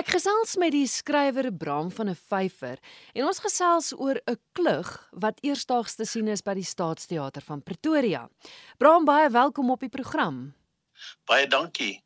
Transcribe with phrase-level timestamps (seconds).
[0.00, 2.78] Ek gesels met die skrywer Bram van 'n Vyfer
[3.12, 7.62] en ons gesels oor 'n klug wat eersdaags te sien is by die Staatsteater van
[7.62, 8.30] Pretoria.
[8.78, 10.54] Bram, baie welkom op die program.
[11.26, 12.02] Baie dankie.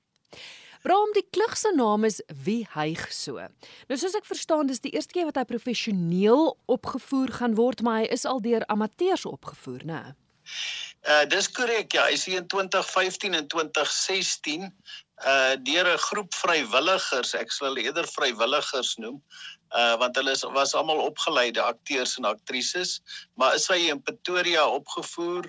[0.82, 3.38] Bram, die klug se naam is Wie hyg so.
[3.86, 8.00] Nou soos ek verstaan, dis die eerste keer wat hy professioneel opgevoer gaan word, maar
[8.00, 10.16] hy is al deur amateurs opgevoer, né?
[11.04, 14.62] Uh dis korrek ja, hy is in 2015 en 2016
[15.28, 19.18] uh deur 'n groep vrywilligers, ek sal hulle eerder vrywilligers noem,
[19.76, 23.00] uh want hulle is, was almal opgeleide akteurs en aktrises,
[23.36, 25.44] maar is hy in Pretoria opgevoer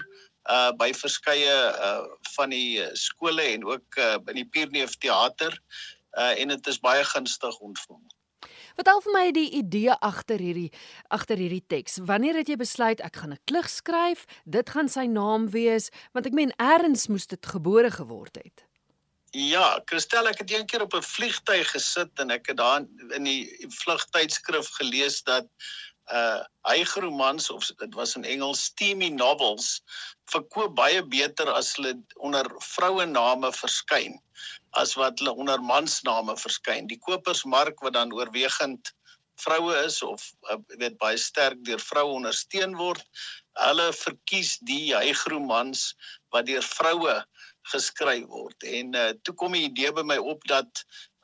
[0.52, 1.56] uh by verskeie
[1.88, 2.04] uh
[2.36, 5.56] van die skole en ook uh in die Pierneef teater
[6.20, 8.04] uh en dit is baie gunstig ontvang.
[8.76, 10.70] Vertel vir my die idee agter hierdie
[11.16, 12.02] agter hierdie teks.
[12.04, 14.26] Wanneer het jy besluit ek gaan 'n klug skryf?
[14.44, 18.66] Dit gaan sy naam wees, want ek meen eers moes dit gebore geword het.
[19.32, 22.84] Ja, Christel, ek het een keer op 'n vliegtyg gesit en ek het daar
[23.16, 25.48] in die vlugtydskrif gelees dat
[26.12, 29.82] uh hygromans of dit was in Engels steamy novels
[30.30, 34.20] verkoop baie beter as hulle onder vrouename verskyn
[34.82, 36.88] as wat hulle onder mansname verskyn.
[36.92, 38.92] Die kopersmark wat dan oorwegend
[39.42, 43.04] vroue is of uh, weet baie sterk deur vroue ondersteun word,
[43.60, 45.92] hulle verkies die hygromans
[46.36, 47.16] wat deur vroue
[47.72, 48.68] geskryf word.
[48.68, 50.84] En uh, toe kom die idee by my op dat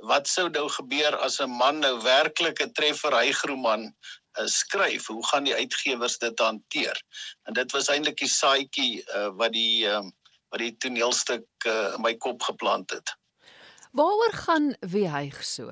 [0.09, 3.91] wat sou nou gebeur as 'n man nou werklik 'n treffer hygroman
[4.39, 5.07] uh, skryf?
[5.07, 6.97] Hoe gaan die uitgewers dit hanteer?
[7.45, 10.03] En dit was eintlik die saaitjie uh, wat die uh,
[10.51, 13.13] wat die toneelstuk uh, in my kop geplant het.
[13.91, 15.67] Waaroor gaan wie hyg so?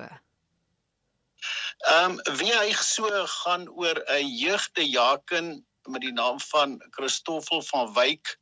[1.88, 7.94] Ehm um, wie hyg so gaan oor 'n jeugdejaken met die naam van Christoffel van
[7.94, 8.36] Wyk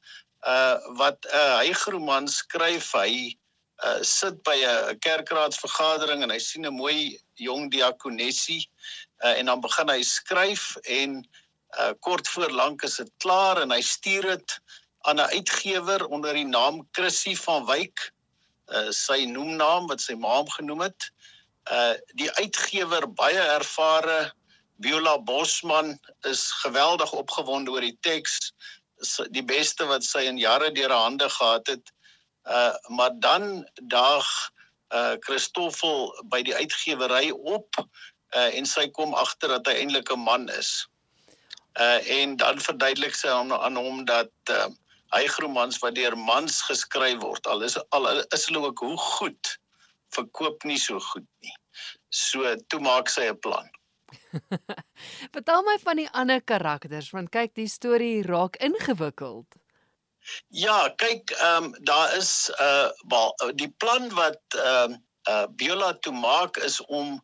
[0.47, 3.39] uh wat 'n uh, hygroman skryf hy
[3.87, 8.67] uh sit by 'n kerkraadsvergadering en hy sien 'n mooi jong diakonessie
[9.23, 11.23] uh en dan begin hy skryf en
[11.79, 14.61] uh kort voor lank is dit klaar en hy stuur dit
[15.07, 18.11] aan 'n uitgewer onder die naam Chrissy van Wyk
[18.75, 21.11] uh sy noemnaam wat sy ma hom genoem het
[21.73, 24.33] uh die uitgewer baie ervare
[24.81, 25.99] Viola Bosman
[26.29, 28.53] is geweldig opgewonde oor die teks
[29.35, 31.93] die beste wat sy in jare deur haar hande gehad het.
[32.47, 34.27] Uh maar dan daag
[34.95, 40.25] uh Christoffel by die uitgewery op uh en sy kom agter dat hy eintlik 'n
[40.25, 40.89] man is.
[41.79, 44.69] Uh en dan verduidelik sy aan, aan hom dat uh
[45.17, 49.59] hy gromans wat deur mans geskryf word al is al is hulle ook hoe goed
[50.17, 51.55] verkoop nie so goed nie.
[52.09, 53.69] So toe maak sy 'n plan.
[55.35, 59.59] Vertel my van die ander karakters want kyk die storie raak ingewikkeld.
[60.49, 64.99] Ja, kyk, ehm um, daar is 'n uh, uh, die plan wat ehm uh,
[65.29, 67.21] uh, Biola toe maak is om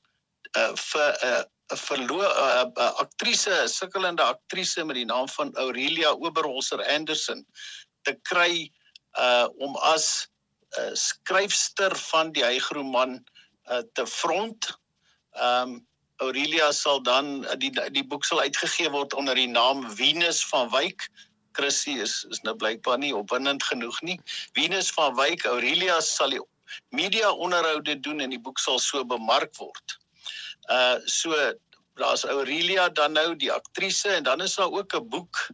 [0.58, 1.46] uh, vir 'n uh, 'n
[1.76, 7.46] verloor 'n uh, uh, aktrise, 'n sukkelende aktrise met die naam van Aurelia Oberholzer Anderson
[8.02, 8.70] te kry
[9.18, 10.28] uh om as
[10.78, 13.24] 'n uh, skryfster van die hygroman
[13.70, 14.78] uh, te front.
[15.40, 15.86] Um,
[16.22, 21.08] Aurelia sal dan die die boek sal uitgegee word onder die naam Venus van Wyk.
[21.52, 24.18] Chrissy is is nou blykbaar nie opwindend genoeg nie.
[24.54, 26.42] Venus van Wyk, Aurelia sal die
[26.90, 29.98] media onderhoude doen en die boek sal so bemark word.
[30.70, 31.34] Uh so
[31.94, 35.50] daar's Aurelia dan nou die aktrise en dan is daar ook 'n boek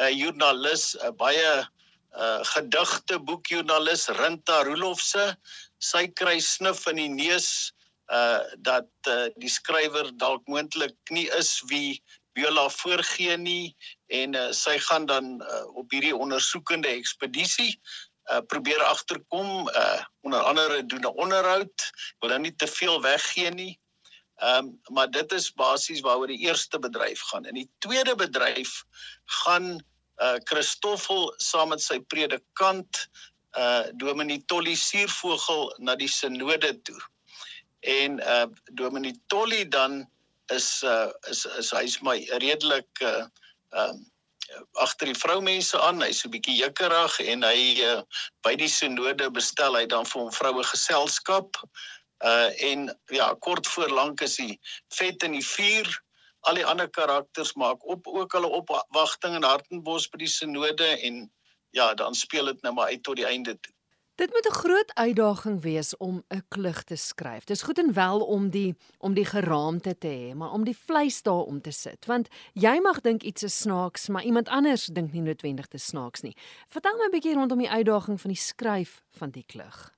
[0.00, 1.68] 'n joernalis 'n baie
[2.16, 5.36] uh gedigte boekjoernalis Rinta Roelofse.
[5.78, 7.72] Sy kry snif in die neus
[8.12, 12.02] uh dat uh, die skrywer dalk moontlik nie is wie
[12.34, 13.76] Viola voorgee nie
[14.06, 17.72] en uh, sy gaan dan uh, op hierdie ondersoekende ekspedisie
[18.32, 23.50] uh probeer agterkom uh onder andere doen 'n onderhoud wil nou nie te veel weggee
[23.50, 23.78] nie.
[24.42, 27.44] Ehm um, maar dit is basies waaroor die eerste bedryf gaan.
[27.44, 28.84] In die tweede bedryf
[29.24, 29.84] gaan
[30.22, 33.08] uh Christoffel saam met sy predikant
[33.58, 36.98] uh Dominee Tolly Suurvogel na die sinode toe.
[37.80, 40.02] En uh Dominee Tolly dan
[40.52, 43.26] is uh is is hy's my redelik uh
[43.70, 44.04] um
[44.72, 46.02] agter die vroumense aan.
[46.02, 48.02] Hy's so 'n bietjie jukkerig en hy uh,
[48.42, 51.58] by die sinode bestel hy dan vir hom vroue geselskap
[52.22, 54.58] uh en ja kort voor lank is hy
[54.94, 55.88] vet in die vuur
[56.40, 61.24] al die ander karakters maak op ook hulle opwagting in Hartenbos by die sinode en
[61.70, 63.74] ja dan speel dit nou maar uit tot die einde toe
[64.14, 67.44] Dit moet 'n groot uitdaging wees om 'n klug te skryf.
[67.44, 71.22] Dis goed en wel om die om die geraamte te hê, maar om die vleis
[71.22, 75.12] daar om te sit, want jy mag dink iets is snaaks, maar iemand anders dink
[75.12, 76.36] nie noodwendig dit snaaks nie.
[76.68, 79.92] Vertel my 'n bietjie rondom die uitdaging van die skryf van die klug.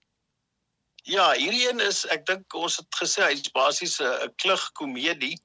[1.06, 5.36] Ja, hierdie een is ek dink ons het gesê hy's basies 'n klug komedie.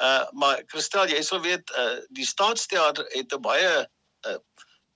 [0.00, 3.72] Uh maar Christel, jy sal weet uh die Staatsteater het 'n baie
[4.28, 4.38] uh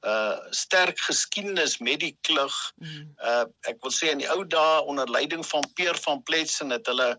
[0.06, 2.56] uh sterk geskiedenis met die klug.
[2.80, 3.12] Mm.
[3.20, 6.88] Uh ek wil sê in die ou dae onder leiding van Peer van Pletsen het
[6.88, 7.12] hulle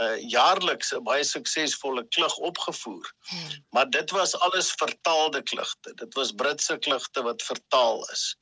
[0.00, 3.12] uh jaarliks 'n baie suksesvolle klug opgevoer.
[3.28, 3.64] Mm.
[3.76, 5.94] Maar dit was alles vertaalde klugte.
[5.94, 8.36] Dit was Britse klugte wat vertaal is.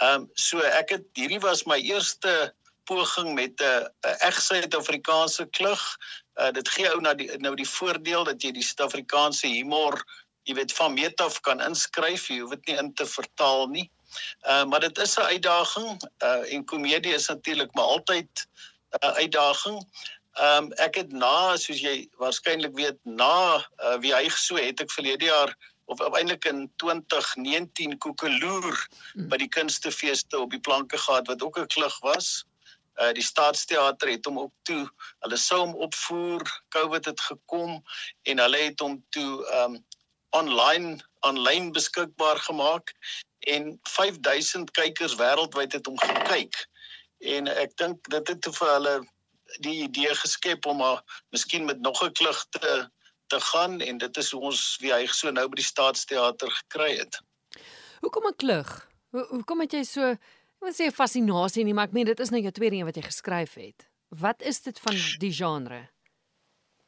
[0.00, 2.54] Ehm um, so ek het hierdie was my eerste
[2.84, 5.82] poging met 'n reg Suid-Afrikaanse klug.
[6.40, 10.04] Uh dit gee ou nou die nou die voordeel dat jy die Suid-Afrikaanse humor
[10.44, 13.90] jy weet van meet af kan inskryf, jy hoef dit nie in te vertaal nie.
[14.48, 16.02] Uh maar dit is 'n uitdaging.
[16.22, 18.46] Uh en komedie is natuurlik maar altyd
[18.90, 19.78] 'n uh, uitdaging.
[20.34, 24.80] Ehm um, ek het na soos jy waarskynlik weet na uh, wie hy geso het
[24.82, 25.54] ek verlede jaar
[25.86, 28.74] of eintlik in 2019 Koekeloer
[29.14, 29.28] mm.
[29.28, 32.44] by die kunstefeeste op die planke gehad wat ook 'n klug was.
[33.02, 34.84] Uh die Staatsteater het hom ook toe,
[35.26, 37.80] hulle sou hom opvoer, COVID het gekom
[38.22, 39.80] en hulle het hom toe um,
[40.30, 42.92] online aanlyn beskikbaar gemaak
[43.38, 46.54] en 5000 kykers wêreldwyd het hom gekyk.
[47.18, 48.94] En ek dink dit het vir hulle
[49.64, 51.02] die idee geskep om maar
[51.34, 52.90] miskien met nog 'n klug te
[53.26, 56.96] te gaan en dit is hoe ons wie hy so nou by die Staatsteater gekry
[56.98, 57.20] het.
[58.00, 58.88] Hoekom 'n klug?
[59.10, 60.16] Hoe hoekom het jy so
[60.64, 63.04] wil sê fascinasie nie, maar ek meen dit is nou jou tweede een wat jy
[63.06, 63.86] geskryf het.
[64.14, 65.80] Wat is dit van die genre?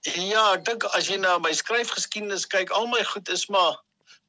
[0.07, 3.81] Ja, ek dink as jy na my skryfgeskiedenis kyk, al my goed is maar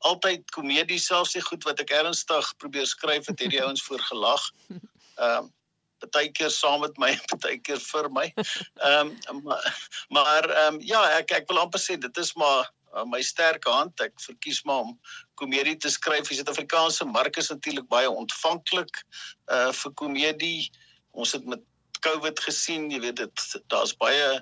[0.06, 4.50] altyd komedie selfs die goed wat ek ernstig probeer skryf het hierdie ouens voor gelag.
[5.18, 5.54] Ehm um,
[5.98, 8.28] partykeer saam met my, partykeer vir my.
[8.86, 9.78] Ehm um, maar
[10.14, 13.70] maar ehm um, ja, ek ek wil amper sê dit is maar uh, my sterke
[13.70, 14.00] hand.
[14.02, 14.94] Ek verkies maar om
[15.40, 16.30] komedie te skryf.
[16.30, 19.04] Die Suid-Afrikaanse mark is natuurlik baie ontvanklik
[19.54, 20.70] uh vir komedie.
[21.12, 21.64] Ons het met
[22.06, 24.42] COVID gesien, jy weet dit daar's baie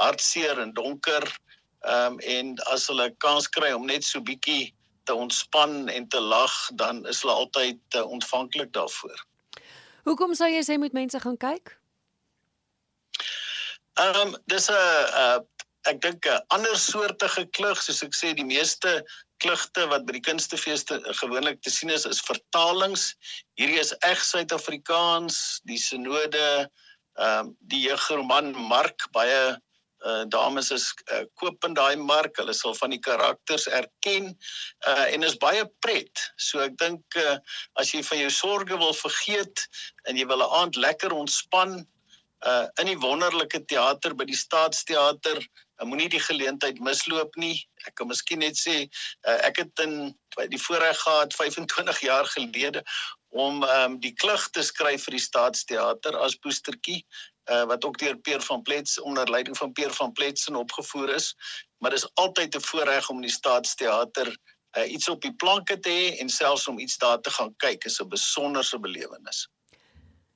[0.00, 1.24] hartseer en donker.
[1.86, 4.74] Ehm um, en as hulle kans kry om net so bietjie
[5.06, 9.26] te ontspan en te lag, dan is hulle altyd uh, ontvanklik daarvoor.
[10.06, 11.76] Hoekom sou jy sê moet mense gaan kyk?
[14.02, 15.38] Ehm um, dis 'n uh,
[15.90, 19.04] ek dink 'n ander soortige klug, soos ek sê, die meeste
[19.42, 23.14] klugte wat by die kunstefeeste gewoonlik te sien is, is vertalings.
[23.60, 26.68] Hierdie is reg Suid-Afrikaans, die sinode,
[27.16, 29.56] ehm um, die jeugroman Mark baie
[30.04, 32.36] uh dames is uh, koop in daai mark.
[32.36, 34.32] Hulle sal van die karakters erken
[34.86, 36.22] uh en is baie pret.
[36.36, 37.38] So ek dink uh
[37.80, 39.66] as jy van jou sorges wil vergeet
[40.08, 41.78] en jy wil 'n aand lekker ontspan
[42.46, 45.40] uh in die wonderlike teater by die Staatsteater,
[45.84, 47.60] moenie die geleentheid misloop nie.
[47.86, 48.86] Ek kan miskien net sê
[49.28, 50.14] uh, ek het in
[50.48, 52.82] die voorreg gehad 25 jaar gelede
[53.28, 57.02] om um, die klug te skryf vir die Staatsteater as poestertjie
[57.50, 61.34] uh, wat ook deur Peer van Plets onder leiding van Peer van Pletsen opgevoer is.
[61.78, 64.36] Maar dis altyd 'n voorreg om die Staatsteater
[64.76, 67.84] uh, iets op die planke te hê en selfs om iets daar te gaan kyk
[67.84, 69.48] is 'n besonderse belewenis.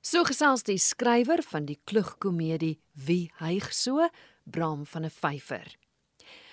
[0.01, 4.09] So gesels die skrywer van die klugkomedie Wie hyg so,
[4.51, 5.77] Bram van 'n Vyver.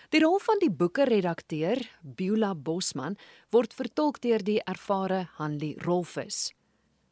[0.09, 3.19] Die rol van die boeke-redakteur, Beulah Bosman,
[3.51, 6.55] word vertolk deur die ervare Hanlie Rolfus.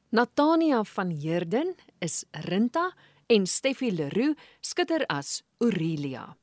[0.08, 2.94] Natania van Heerden is Rinta
[3.26, 6.36] en Steffie Leroux skitter as Aurelia.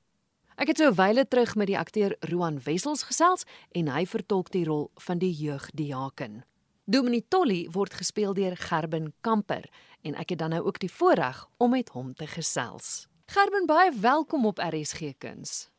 [0.55, 4.51] Ek het so 'n wyle terug met die akteur Roan Wessels gesels en hy vertolk
[4.51, 6.43] die rol van die jeugdiaken.
[6.85, 9.69] Dominic Tolly word gespeel deur Gerben Kamper
[10.01, 13.07] en ek het dan nou ook die voorreg om met hom te gesels.
[13.25, 15.69] Gerben, baie welkom op RSG Kuns.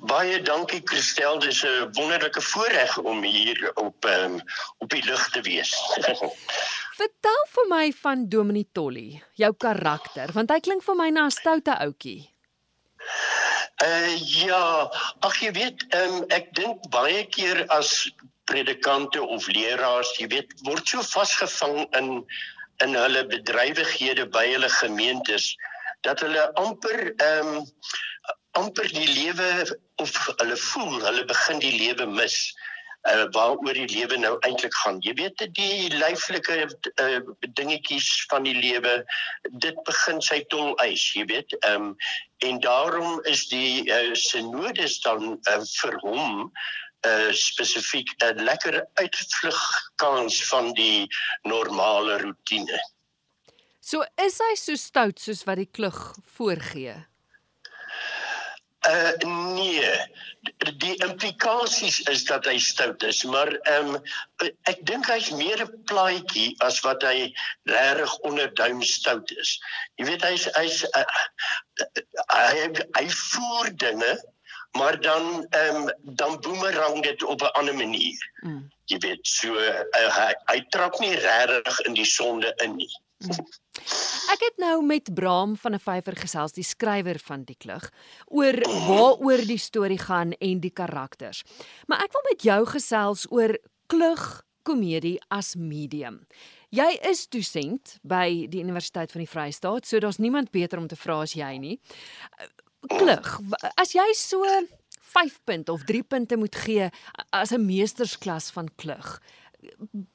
[0.00, 4.40] Baie dankie Christel, dis 'n wonderlike voorreg om hier op um,
[4.78, 5.74] op die lug te wees.
[7.00, 11.30] Vertel vir my van Dominic Tolly, jou karakter, want hy klink vir my na 'n
[11.30, 12.30] stoute ouetjie.
[13.84, 14.90] Uh ja,
[15.20, 18.10] ag jy weet, um, ek dink baie keer as
[18.44, 22.26] predikante of leraars, jy weet, word so vasgevang in
[22.82, 25.56] in hulle bedrywighede by hulle gemeentes
[26.06, 27.66] dat hulle amper ehm um,
[28.58, 32.38] amper die lewe of hulle voel hulle begin die lewe mis
[33.06, 34.98] uh, waaroor die lewe nou eintlik gaan.
[35.06, 37.20] Jy weet die lyflike uh,
[37.60, 38.98] dingetjies van die lewe
[39.64, 41.54] dit begin sy tol eis, jy weet.
[41.62, 41.94] Ehm um,
[42.46, 46.44] en daarom is die uh, synodes dan uh, vir hom
[47.06, 49.58] uh, spesifiek 'n lekker uitvlug
[49.96, 51.08] kans van die
[51.42, 52.78] normale rotine.
[53.88, 55.96] So is hy so stout soos wat die klug
[56.36, 56.96] voorgee.
[58.88, 59.92] Uh nee.
[60.82, 65.82] Die implikasies is dat hy stout is, maar ehm um, ek dink hy's meer 'n
[65.90, 67.30] plaatjie as wat hy
[67.72, 69.56] regtig onderduim stout is.
[69.96, 71.04] Jy weet hy's hy's uh,
[72.32, 72.68] hy
[72.98, 74.16] hy voer dinge
[74.78, 78.20] maar dan ehm um, dan boomerang dit op 'n ander manier.
[78.44, 78.68] Mm.
[78.84, 79.80] Jy weet, so uh,
[80.18, 82.92] hy hy trap nie regtig in die sonde in nie.
[83.18, 83.48] Mm.
[84.32, 87.90] Ek het nou met Braam van 'n vyfer gesels, die skrywer van die klug,
[88.26, 88.56] oor
[88.86, 91.42] waaroor die storie gaan en die karakters.
[91.86, 96.26] Maar ek wil met jou gesels oor klug komedie as medium.
[96.70, 100.96] Jy is dosent by die Universiteit van die Vrystaat, so daar's niemand beter om te
[100.96, 101.78] vra as jy nie
[102.86, 103.40] klug.
[103.76, 104.44] As jy so
[105.08, 106.90] 5 punt of 3 punte moet gee
[107.32, 109.20] as 'n meestersklas van klug.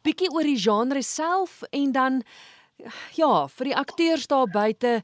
[0.03, 2.23] Bietjie oor die genre self en dan
[3.15, 5.01] ja, vir die akteurs daar buite,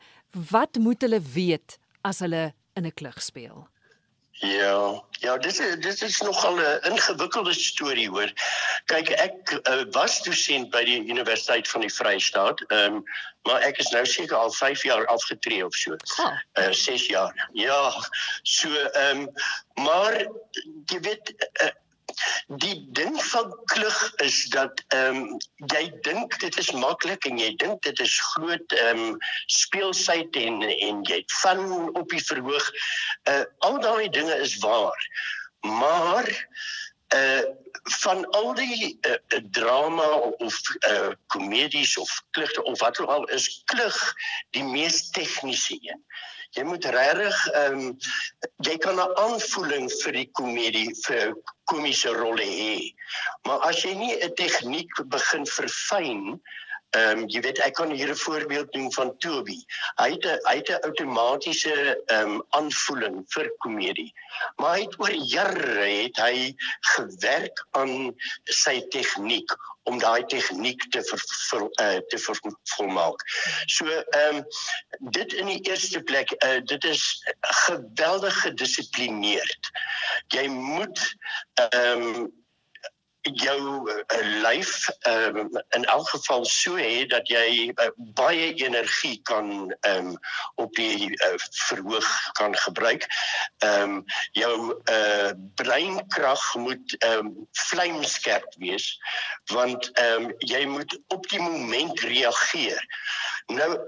[0.51, 3.67] wat moet hulle weet as hulle in 'n klug speel?
[4.39, 8.31] Ja, ja, dit is dit is nogal 'n ingewikkelde storie hoor.
[8.85, 12.63] Kyk, ek uh, was dosent by die Universiteit van die Vrystaat.
[12.67, 13.03] Ehm, um,
[13.43, 15.95] maar ek is nou seker al 5 jaar afgetree of so.
[16.23, 16.31] Oh.
[16.53, 17.49] Uh 6 jaar.
[17.53, 17.91] Ja.
[18.43, 19.29] So ehm um,
[19.83, 20.23] maar
[20.85, 21.33] jy weet
[21.63, 21.69] uh,
[22.47, 25.37] die ding van klug is dat ehm um,
[25.73, 30.61] jy dink dit is maklik en jy dink dit is groot ehm um, speelsheid en
[30.61, 32.71] en jy het van op die verhoog.
[33.29, 35.09] Uh al daai dinge is waar.
[35.59, 36.47] Maar
[37.15, 37.43] uh
[38.01, 40.07] van al die uh, drama
[40.45, 44.13] of uh komedies of klugte of wat ook al is klug
[44.49, 46.03] die mees tegniese een
[46.57, 47.97] jy moet regtig ehm um,
[48.65, 51.35] jy kan 'n aanvoeling vir die komedie vir
[51.69, 52.77] komiese rolle hê.
[53.45, 56.41] Maar as jy nie 'n tegniek begin verfyn
[56.97, 59.57] Ehm um, jy weet ek kan hier 'n voorbeeld doen van Toby.
[60.01, 64.13] Hy het 'n hy het 'n outomatiese ehm um, aanvoeling vir komedie.
[64.55, 66.55] Maar hy het oor jare het hy
[66.95, 69.53] gewerk aan sy tegniek
[69.83, 72.41] om daai tegniek te ver, ver, uh, te ver,
[72.75, 73.21] volmaak.
[73.65, 74.43] So ehm um,
[74.99, 77.05] dit in die eerste plek uh, dit is
[77.67, 79.71] geweldig gedissiplineerd.
[80.27, 81.15] Jy moet
[81.53, 82.37] ehm um,
[83.21, 89.73] jou uh, lyf um, in elk geval so hê dat jy uh, baie energie kan
[89.87, 90.15] um,
[90.55, 91.35] op die uh,
[91.67, 92.09] verhoog
[92.39, 93.07] kan gebruik.
[93.59, 94.55] Ehm um, jou
[94.91, 98.95] uh, breinkrag moet ehm um, vlamskerp wees
[99.51, 102.83] want ehm um, jy moet op die moment reageer.
[103.47, 103.79] Nou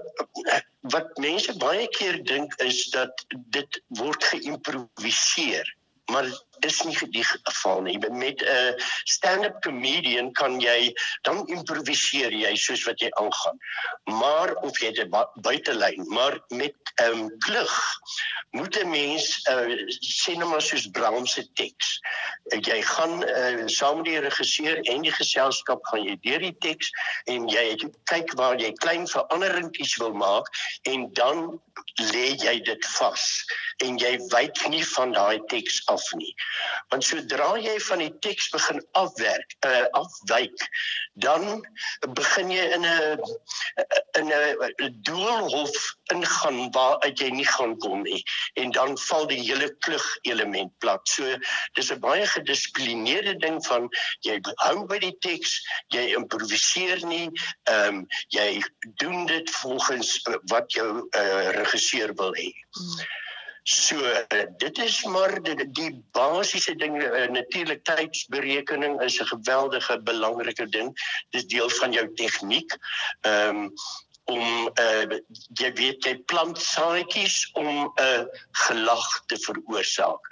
[0.92, 5.76] wat mense baie keer dink is dat dit word geïmproviseer
[6.12, 6.26] maar
[6.66, 7.98] is nie die geval nie.
[7.98, 8.72] Met 'n uh,
[9.04, 10.92] stand-up comedian kan jy
[11.22, 13.58] dan improviseer jy soos wat jy aangaan.
[14.04, 17.74] Maar of jy dit buitelyn, maar met 'n um, ehm, klug
[18.50, 22.00] moet 'n mens uh, sê nou maar soos Brown se teks.
[22.44, 26.56] Uh, jy gaan uh, saam met die regisseur en die geselskap gaan jy deur die
[26.58, 26.90] teks
[27.24, 30.48] en jy kyk waar jy klein veranderingkies wil maak
[30.82, 31.60] en dan
[32.12, 33.24] lê jy dit vas
[33.82, 36.34] en jy wyk nie van daai teks af nie.
[36.92, 40.66] Want sodra jy van die teks begin afwerk, uh, afwyk,
[41.24, 41.66] dan
[42.18, 43.20] begin jy in 'n
[44.18, 45.76] in 'n doelhof
[46.12, 48.22] ingaan waar uit jy nie gaan kom nie
[48.60, 51.08] en dan val die hele klug element plat.
[51.08, 51.36] So
[51.74, 53.88] dis 'n baie gedissiplineerde ding van
[54.20, 57.30] jy hou by die teks, jy improviseer nie,
[57.64, 58.62] ehm um, jy
[59.02, 60.20] doen dit volgens
[60.52, 62.50] wat jou uh, regisseur wil hê.
[62.72, 63.04] Hmm.
[63.62, 63.96] So
[64.58, 70.90] dit is maar die, die basiese dinge uh, natuurlik tydsberekening is 'n geweldige belangrike ding.
[71.30, 72.78] Dis deel van jou tegniek.
[73.20, 73.74] Ehm um,
[74.30, 75.18] om uh,
[75.58, 78.24] jy weet jy plant saadjies om 'n uh,
[78.66, 80.28] gelag te veroorsaak.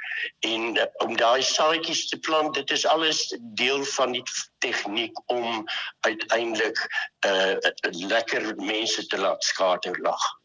[0.46, 4.24] En uh, om daai saadjies te plant, dit is alles deel van die
[4.58, 5.66] tegniek om
[6.00, 6.78] uiteindelik
[7.26, 7.56] uh,
[7.90, 10.39] lekker mense te laat skater lag.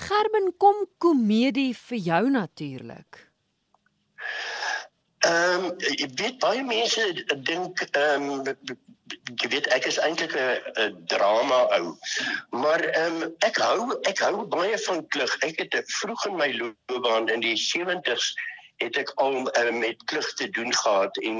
[0.00, 3.26] Gerben kom komedie vir jou natuurlik.
[5.28, 7.02] Ehm um, ek weet baie mense
[7.48, 8.46] dink ehm um,
[9.42, 11.92] jy weet ek is eintlik 'n drama ou.
[12.62, 15.36] Maar ehm um, ek hou ek hou baie van klug.
[15.44, 18.32] Ek het vroeg in my loopbaan in die 70's
[18.80, 21.38] het ek al uh, met klug te doen gehad en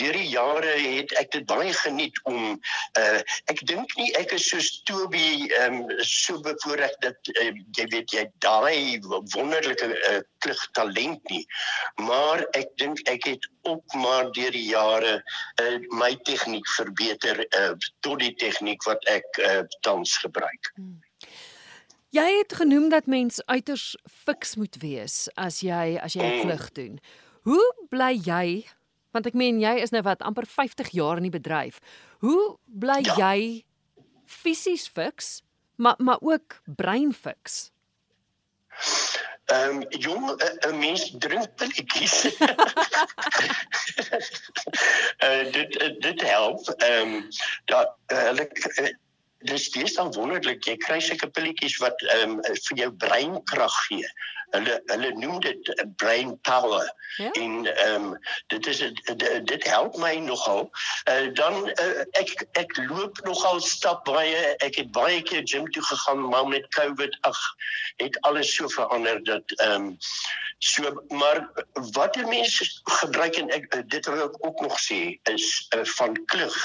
[0.00, 2.40] deur die jare het ek dit baie geniet om
[3.00, 3.20] uh,
[3.52, 8.24] ek dink nie ek is so Toby um, so bevoorreg dat uh, jy weet jy
[8.44, 8.98] daai
[9.34, 11.44] wonderlike uh, klug talent nie
[12.08, 17.74] maar ek dink ek het ook maar deur die jare uh, my tegniek verbeter uh,
[18.06, 20.72] tot die tegniek wat ek uh, tans gebruik.
[20.76, 20.96] Hmm.
[22.10, 26.72] Jy het genoem dat mens uiters fiks moet wees as jy as jy 'n klug
[26.72, 27.00] doen.
[27.42, 28.64] Hoe bly jy?
[29.12, 31.80] Want ek meen jy is nou wat amper 50 jaar in die bedryf.
[32.18, 33.14] Hoe bly ja.
[33.16, 33.64] jy
[34.24, 35.42] fisies fiks,
[35.76, 37.70] maar maar ook brein fiks?
[39.44, 40.24] Ehm um, jong
[40.68, 42.24] 'n mens drink pilletjies.
[45.24, 46.68] uh, dit dit help.
[46.68, 47.28] Ehm um,
[47.64, 48.48] dat hulle
[48.80, 48.88] uh,
[49.46, 50.64] dis dis dan wonderlik.
[50.66, 54.10] Jy kry seker pilletjies wat ehm um, vir jou breinkrag gee
[54.50, 56.94] hulle hulle noem dit brain power.
[57.16, 57.30] Ja?
[57.30, 58.78] en ehm um, dit is
[59.44, 60.70] dit help my nogal.
[61.10, 64.56] Uh, dan uh, ek ek loop nogal stap baie.
[64.64, 67.40] Ek het baie keer gym toe gegaan maar met covid ag
[67.96, 69.96] het alles so verander dat ehm um,
[70.58, 71.48] so maar
[71.92, 75.00] wat mense gebruik en ek dit wil ek ook nog sê
[75.30, 76.56] is uh, van klug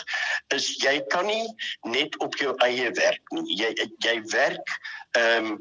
[0.55, 1.47] is jy kan nie
[1.81, 3.57] net op jou eie werk nie.
[3.57, 4.77] Jy jy werk
[5.11, 5.57] ehm um,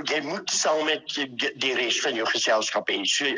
[0.00, 1.04] jy moet saam met
[1.60, 2.98] die res van jou geselskap hê.
[3.04, 3.28] So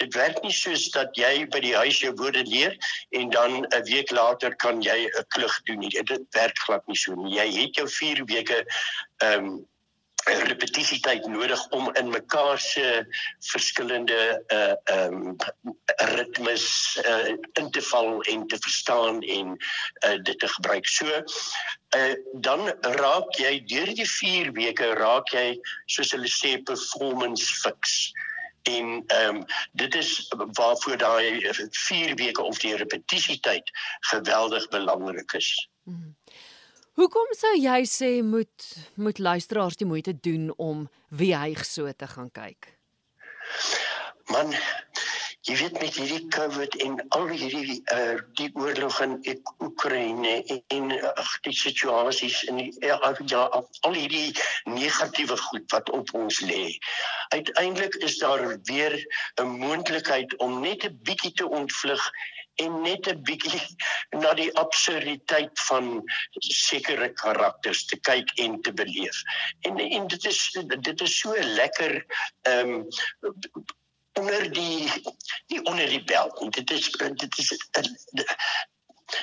[0.00, 2.76] dit werk nie soos dat jy by die huis jou woorde leer
[3.10, 5.90] en dan 'n week later kan jy 'n klug doen nie.
[5.90, 7.34] Dit werk glad nie so nie.
[7.34, 8.64] Jy het jou 4 weke
[9.18, 9.66] ehm um,
[10.24, 13.06] repetisietyd nodig om in mekaar se
[13.38, 15.36] verskillende uh um
[16.16, 19.56] ritmes uh in te val en te verstaan en
[20.06, 20.86] uh dit te gebruik.
[20.86, 21.06] So
[21.96, 28.12] uh dan raak jy deur die 4 weke raak jy soos hulle sê performance fix.
[28.64, 35.68] En ehm um, dit is waarvoor daai 4 weke of die repetisietyd geweldig belangrik is.
[35.84, 36.42] Mm -hmm.
[36.94, 38.66] Hoekom sou jy sê moet
[39.02, 42.68] moet luisteraars die moeite doen om wie hy so te gaan kyk?
[44.30, 44.54] Man,
[45.48, 49.16] jy weet met hierdie COVID en al hierdie uh die oorlog in
[49.66, 50.36] Oekraïne
[50.76, 54.30] en ag die situasies in die ja, ja al hierdie
[54.70, 56.62] negatiewe goed wat op ons lê.
[57.34, 58.94] Uiteindelik is daar weer
[59.42, 62.06] 'n moontlikheid om net 'n bietjie te ontvlug
[62.62, 63.62] en net 'n bietjie
[64.22, 66.02] na die absurditeit van
[66.38, 69.22] sekere karakters te kyk en te beleef.
[69.60, 70.40] En en dit is
[70.88, 72.04] dit is so lekker
[72.42, 72.88] ehm um,
[74.14, 74.92] onder die
[75.46, 76.52] die onder die belt.
[76.52, 77.58] Dit is dit is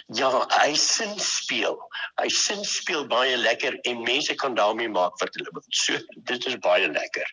[0.07, 0.29] ja,
[0.61, 1.77] hy sin speel.
[2.21, 5.65] Hy sin speel baie lekker en mense kan daarmee maak wat hulle wil.
[5.69, 5.97] So
[6.29, 7.31] dit is baie lekker.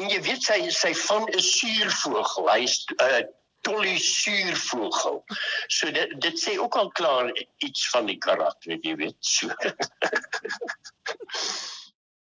[0.00, 2.48] En jy weet sy sy van 'n suurvogel.
[2.48, 2.64] Hy
[2.96, 3.22] uh,
[3.66, 5.24] tolisuurvogel.
[5.66, 9.52] So dit dit sê ook al klaar iets van die karakter, jy weet so.